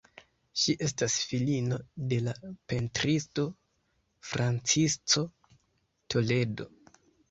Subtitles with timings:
[0.61, 1.77] Ŝi estas filino
[2.15, 2.35] de la
[2.73, 3.47] pentristo
[4.33, 5.27] Francisco
[6.19, 6.73] Toledo.